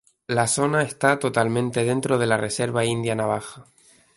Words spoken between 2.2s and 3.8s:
la Reserva India Navaja.